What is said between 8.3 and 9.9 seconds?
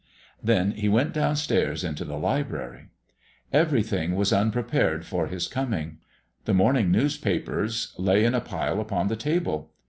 a pile upon the table.